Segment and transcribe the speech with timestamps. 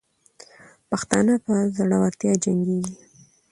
[0.89, 2.95] پښتانه په زړورتیا جنګېږي.